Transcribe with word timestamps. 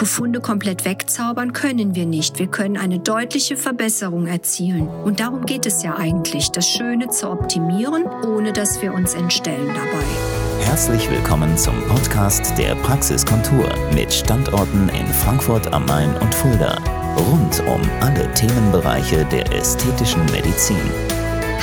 Befunde 0.00 0.40
komplett 0.40 0.86
wegzaubern 0.86 1.52
können 1.52 1.94
wir 1.94 2.06
nicht. 2.06 2.38
Wir 2.38 2.46
können 2.46 2.78
eine 2.78 3.00
deutliche 3.00 3.58
Verbesserung 3.58 4.26
erzielen. 4.26 4.88
Und 4.88 5.20
darum 5.20 5.44
geht 5.44 5.66
es 5.66 5.82
ja 5.82 5.94
eigentlich, 5.94 6.50
das 6.50 6.66
Schöne 6.66 7.10
zu 7.10 7.30
optimieren, 7.30 8.06
ohne 8.26 8.54
dass 8.54 8.80
wir 8.80 8.94
uns 8.94 9.12
entstellen 9.12 9.68
dabei. 9.68 10.64
Herzlich 10.64 11.10
willkommen 11.10 11.54
zum 11.58 11.74
Podcast 11.86 12.56
der 12.56 12.76
Praxiskontur 12.76 13.68
mit 13.94 14.10
Standorten 14.10 14.88
in 14.88 15.06
Frankfurt 15.06 15.70
am 15.70 15.84
Main 15.84 16.16
und 16.16 16.34
Fulda. 16.34 16.78
Rund 17.18 17.62
um 17.68 17.82
alle 18.00 18.32
Themenbereiche 18.32 19.26
der 19.26 19.52
ästhetischen 19.52 20.24
Medizin. 20.32 20.80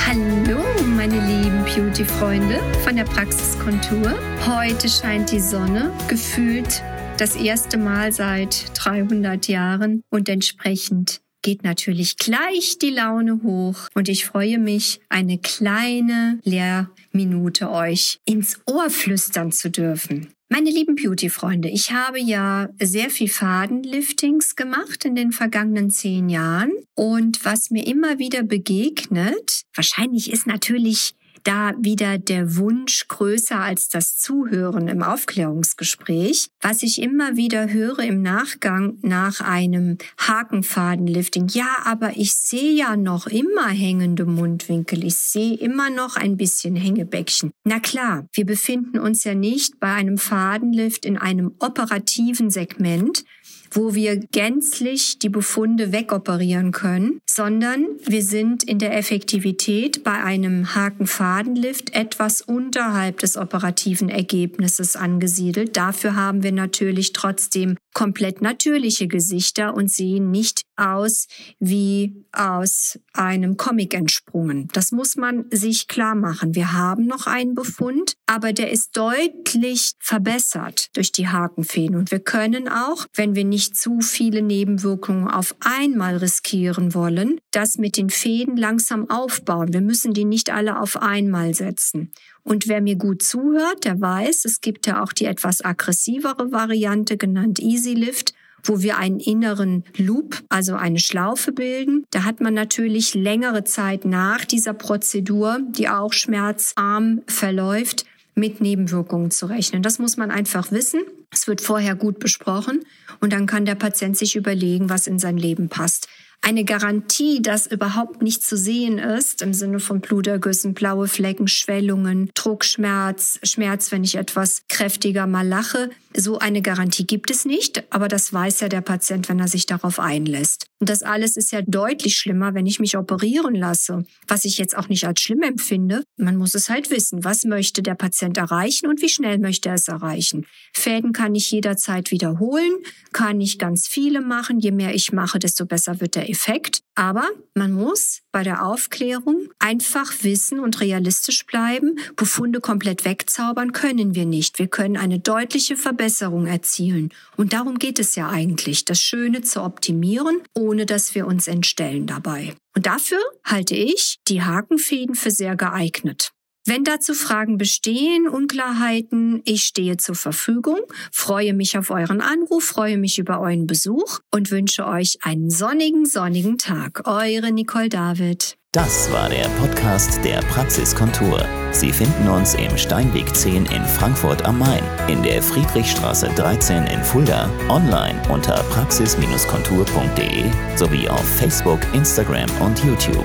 Hallo, 0.06 0.62
meine 0.96 1.18
lieben 1.26 1.64
Beauty-Freunde 1.64 2.60
von 2.84 2.94
der 2.94 3.04
Praxiskontur. 3.04 4.14
Heute 4.46 4.88
scheint 4.88 5.32
die 5.32 5.40
Sonne, 5.40 5.90
gefühlt 6.06 6.84
das 7.20 7.34
erste 7.34 7.78
Mal 7.78 8.12
seit 8.12 8.66
300 8.74 9.48
Jahren 9.48 10.02
und 10.08 10.28
entsprechend 10.28 11.20
geht 11.42 11.64
natürlich 11.64 12.16
gleich 12.16 12.78
die 12.78 12.90
Laune 12.90 13.42
hoch 13.42 13.88
und 13.94 14.08
ich 14.08 14.24
freue 14.24 14.58
mich, 14.58 15.00
eine 15.08 15.38
kleine 15.38 16.38
Lehrminute 16.44 17.70
euch 17.70 18.20
ins 18.24 18.60
Ohr 18.66 18.88
flüstern 18.90 19.50
zu 19.50 19.68
dürfen. 19.68 20.28
Meine 20.48 20.70
lieben 20.70 20.94
Beauty-Freunde, 20.94 21.68
ich 21.68 21.90
habe 21.90 22.20
ja 22.20 22.68
sehr 22.80 23.10
viel 23.10 23.28
Fadenliftings 23.28 24.54
gemacht 24.54 25.04
in 25.04 25.14
den 25.14 25.32
vergangenen 25.32 25.90
zehn 25.90 26.28
Jahren. 26.28 26.72
Und 26.94 27.44
was 27.44 27.70
mir 27.70 27.86
immer 27.86 28.18
wieder 28.18 28.44
begegnet, 28.44 29.64
wahrscheinlich 29.74 30.32
ist 30.32 30.46
natürlich 30.46 31.14
da 31.44 31.72
wieder 31.78 32.18
der 32.18 32.56
Wunsch 32.56 33.06
größer 33.08 33.58
als 33.58 33.88
das 33.88 34.18
Zuhören 34.18 34.88
im 34.88 35.02
Aufklärungsgespräch. 35.02 36.48
Was 36.60 36.82
ich 36.82 37.00
immer 37.00 37.36
wieder 37.36 37.72
höre 37.72 38.00
im 38.00 38.22
Nachgang 38.22 38.98
nach 39.02 39.40
einem 39.40 39.98
Hakenfadenlifting, 40.20 41.48
ja, 41.48 41.68
aber 41.84 42.16
ich 42.16 42.34
sehe 42.34 42.72
ja 42.72 42.96
noch 42.96 43.26
immer 43.26 43.68
hängende 43.68 44.24
Mundwinkel, 44.24 45.04
ich 45.04 45.16
sehe 45.16 45.56
immer 45.56 45.90
noch 45.90 46.16
ein 46.16 46.36
bisschen 46.36 46.76
Hängebäckchen. 46.76 47.52
Na 47.64 47.80
klar, 47.80 48.26
wir 48.32 48.46
befinden 48.46 48.98
uns 48.98 49.24
ja 49.24 49.34
nicht 49.34 49.80
bei 49.80 49.92
einem 49.92 50.18
Fadenlift 50.18 51.04
in 51.04 51.16
einem 51.16 51.54
operativen 51.58 52.50
Segment, 52.50 53.24
wo 53.72 53.94
wir 53.94 54.16
gänzlich 54.16 55.18
die 55.18 55.28
Befunde 55.28 55.92
wegoperieren 55.92 56.72
können, 56.72 57.20
sondern 57.28 57.86
wir 58.04 58.22
sind 58.22 58.64
in 58.64 58.78
der 58.78 58.96
Effektivität 58.96 60.04
bei 60.04 60.22
einem 60.22 60.74
Hakenfadenlift 60.74 61.94
etwas 61.94 62.42
unterhalb 62.42 63.18
des 63.20 63.36
operativen 63.36 64.08
Ergebnisses 64.08 64.96
angesiedelt. 64.96 65.76
Dafür 65.76 66.16
haben 66.16 66.42
wir 66.42 66.52
natürlich 66.52 67.12
trotzdem 67.12 67.76
komplett 67.94 68.42
natürliche 68.42 69.08
Gesichter 69.08 69.74
und 69.74 69.90
sehen 69.90 70.30
nicht 70.30 70.62
aus 70.78 71.26
wie 71.58 72.24
aus 72.32 72.98
einem 73.12 73.56
Comic 73.56 73.94
entsprungen. 73.94 74.68
Das 74.72 74.92
muss 74.92 75.16
man 75.16 75.46
sich 75.50 75.88
klar 75.88 76.14
machen. 76.14 76.54
Wir 76.54 76.72
haben 76.72 77.06
noch 77.06 77.26
einen 77.26 77.54
Befund, 77.54 78.14
aber 78.26 78.52
der 78.52 78.70
ist 78.70 78.96
deutlich 78.96 79.92
verbessert 79.98 80.96
durch 80.96 81.12
die 81.12 81.28
Hakenfäden 81.28 81.96
und 81.96 82.10
wir 82.10 82.20
können 82.20 82.68
auch, 82.68 83.06
wenn 83.14 83.34
wir 83.34 83.44
nicht 83.44 83.76
zu 83.76 84.00
viele 84.00 84.42
Nebenwirkungen 84.42 85.28
auf 85.28 85.54
einmal 85.60 86.16
riskieren 86.16 86.94
wollen, 86.94 87.40
das 87.50 87.78
mit 87.78 87.96
den 87.96 88.10
Fäden 88.10 88.56
langsam 88.56 89.10
aufbauen. 89.10 89.72
Wir 89.72 89.80
müssen 89.80 90.14
die 90.14 90.24
nicht 90.24 90.50
alle 90.50 90.80
auf 90.80 90.96
einmal 91.00 91.54
setzen. 91.54 92.12
Und 92.44 92.66
wer 92.66 92.80
mir 92.80 92.96
gut 92.96 93.22
zuhört, 93.22 93.84
der 93.84 94.00
weiß, 94.00 94.44
es 94.46 94.60
gibt 94.60 94.86
ja 94.86 95.02
auch 95.02 95.12
die 95.12 95.26
etwas 95.26 95.62
aggressivere 95.62 96.50
Variante, 96.50 97.18
genannt 97.18 97.58
Easy 97.58 97.92
Lift, 97.92 98.32
wo 98.64 98.82
wir 98.82 98.98
einen 98.98 99.20
inneren 99.20 99.84
Loop, 99.96 100.42
also 100.48 100.74
eine 100.74 100.98
Schlaufe 100.98 101.52
bilden. 101.52 102.04
Da 102.10 102.24
hat 102.24 102.40
man 102.40 102.54
natürlich 102.54 103.14
längere 103.14 103.64
Zeit 103.64 104.04
nach 104.04 104.44
dieser 104.44 104.74
Prozedur, 104.74 105.60
die 105.70 105.88
auch 105.88 106.12
schmerzarm 106.12 107.22
verläuft, 107.26 108.04
mit 108.34 108.60
Nebenwirkungen 108.60 109.30
zu 109.30 109.46
rechnen. 109.46 109.82
Das 109.82 109.98
muss 109.98 110.16
man 110.16 110.30
einfach 110.30 110.70
wissen. 110.70 111.00
Es 111.30 111.46
wird 111.46 111.60
vorher 111.60 111.94
gut 111.94 112.20
besprochen 112.20 112.80
und 113.20 113.32
dann 113.32 113.46
kann 113.46 113.66
der 113.66 113.74
Patient 113.74 114.16
sich 114.16 114.36
überlegen, 114.36 114.88
was 114.88 115.06
in 115.06 115.18
sein 115.18 115.36
Leben 115.36 115.68
passt 115.68 116.08
eine 116.42 116.64
Garantie, 116.64 117.42
dass 117.42 117.66
überhaupt 117.66 118.22
nicht 118.22 118.42
zu 118.42 118.56
sehen 118.56 118.98
ist, 118.98 119.42
im 119.42 119.52
Sinne 119.52 119.80
von 119.80 120.00
Blutergüssen, 120.00 120.72
blaue 120.74 121.08
Flecken, 121.08 121.48
Schwellungen, 121.48 122.30
Druckschmerz, 122.34 123.40
Schmerz, 123.42 123.92
wenn 123.92 124.04
ich 124.04 124.14
etwas 124.14 124.62
kräftiger 124.68 125.26
mal 125.26 125.46
lache. 125.46 125.90
So 126.20 126.40
eine 126.40 126.62
Garantie 126.62 127.06
gibt 127.06 127.30
es 127.30 127.44
nicht, 127.44 127.84
aber 127.90 128.08
das 128.08 128.32
weiß 128.32 128.58
ja 128.58 128.68
der 128.68 128.80
Patient, 128.80 129.28
wenn 129.28 129.38
er 129.38 129.46
sich 129.46 129.66
darauf 129.66 130.00
einlässt. 130.00 130.66
Und 130.80 130.90
das 130.90 131.04
alles 131.04 131.36
ist 131.36 131.52
ja 131.52 131.62
deutlich 131.62 132.16
schlimmer, 132.16 132.54
wenn 132.54 132.66
ich 132.66 132.80
mich 132.80 132.96
operieren 132.96 133.54
lasse, 133.54 134.04
was 134.26 134.44
ich 134.44 134.58
jetzt 134.58 134.76
auch 134.76 134.88
nicht 134.88 135.06
als 135.06 135.20
schlimm 135.20 135.42
empfinde. 135.42 136.02
Man 136.16 136.36
muss 136.36 136.54
es 136.54 136.68
halt 136.68 136.90
wissen, 136.90 137.22
was 137.22 137.44
möchte 137.44 137.84
der 137.84 137.94
Patient 137.94 138.36
erreichen 138.36 138.88
und 138.88 139.00
wie 139.00 139.08
schnell 139.08 139.38
möchte 139.38 139.68
er 139.68 139.76
es 139.76 139.86
erreichen. 139.86 140.44
Fäden 140.72 141.12
kann 141.12 141.36
ich 141.36 141.52
jederzeit 141.52 142.10
wiederholen, 142.10 142.72
kann 143.12 143.40
ich 143.40 143.60
ganz 143.60 143.86
viele 143.86 144.20
machen. 144.20 144.58
Je 144.58 144.72
mehr 144.72 144.96
ich 144.96 145.12
mache, 145.12 145.38
desto 145.38 145.66
besser 145.66 146.00
wird 146.00 146.16
der 146.16 146.28
Effekt. 146.28 146.80
Aber 146.98 147.28
man 147.54 147.70
muss 147.70 148.22
bei 148.32 148.42
der 148.42 148.64
Aufklärung 148.66 149.48
einfach 149.60 150.12
wissen 150.22 150.58
und 150.58 150.80
realistisch 150.80 151.46
bleiben. 151.46 151.96
Befunde 152.16 152.60
komplett 152.60 153.04
wegzaubern 153.04 153.70
können 153.70 154.16
wir 154.16 154.26
nicht. 154.26 154.58
Wir 154.58 154.66
können 154.66 154.96
eine 154.96 155.20
deutliche 155.20 155.76
Verbesserung 156.08 156.46
erzielen. 156.46 157.10
Und 157.36 157.52
darum 157.52 157.78
geht 157.78 157.98
es 157.98 158.14
ja 158.14 158.28
eigentlich, 158.28 158.84
das 158.84 159.00
Schöne 159.00 159.42
zu 159.42 159.62
optimieren, 159.62 160.40
ohne 160.54 160.86
dass 160.86 161.14
wir 161.14 161.26
uns 161.26 161.48
entstellen 161.48 162.06
dabei. 162.06 162.54
Und 162.74 162.86
dafür 162.86 163.20
halte 163.44 163.74
ich 163.74 164.18
die 164.26 164.42
Hakenfäden 164.42 165.14
für 165.14 165.30
sehr 165.30 165.54
geeignet. 165.56 166.30
Wenn 166.68 166.84
dazu 166.84 167.14
Fragen 167.14 167.56
bestehen, 167.56 168.28
Unklarheiten, 168.28 169.40
ich 169.46 169.64
stehe 169.64 169.96
zur 169.96 170.14
Verfügung, 170.14 170.80
freue 171.10 171.54
mich 171.54 171.78
auf 171.78 171.88
euren 171.88 172.20
Anruf, 172.20 172.62
freue 172.62 172.98
mich 172.98 173.18
über 173.18 173.40
euren 173.40 173.66
Besuch 173.66 174.18
und 174.30 174.50
wünsche 174.50 174.86
euch 174.86 175.16
einen 175.22 175.48
sonnigen, 175.48 176.04
sonnigen 176.04 176.58
Tag. 176.58 177.04
Eure 177.06 177.52
Nicole 177.52 177.88
David. 177.88 178.58
Das 178.72 179.10
war 179.10 179.30
der 179.30 179.48
Podcast 179.58 180.22
der 180.22 180.40
Praxiskontur. 180.40 181.42
Sie 181.70 181.90
finden 181.90 182.28
uns 182.28 182.52
im 182.52 182.76
Steinweg 182.76 183.34
10 183.34 183.64
in 183.64 183.84
Frankfurt 183.86 184.44
am 184.44 184.58
Main, 184.58 184.84
in 185.08 185.22
der 185.22 185.42
Friedrichstraße 185.42 186.28
13 186.36 186.86
in 186.88 187.02
Fulda, 187.02 187.48
online 187.70 188.20
unter 188.28 188.62
praxis-kontur.de 188.64 190.44
sowie 190.76 191.08
auf 191.08 191.26
Facebook, 191.38 191.80
Instagram 191.94 192.50
und 192.60 192.84
YouTube. 192.84 193.24